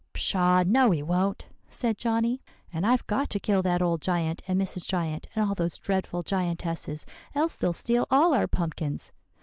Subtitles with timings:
[0.13, 0.63] "'Pshaw!
[0.65, 2.41] no, he won't!' said Johnny;
[2.73, 4.87] 'and I've got to kill that old giant and Mrs.
[4.87, 9.11] Giant and all those dreadful giantesses, else they'll steal all our pumpkins.